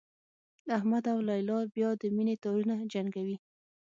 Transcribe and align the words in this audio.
احمد 0.77 1.03
او 1.13 1.19
لیلا 1.27 1.57
بیا 1.75 1.89
د 2.01 2.03
مینې 2.15 2.35
تارونه 2.43 2.75
جنګوي 2.93 3.37